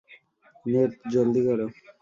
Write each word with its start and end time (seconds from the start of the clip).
Net, 0.65 0.91
জলদি 1.13 1.41
করো! 1.47 1.65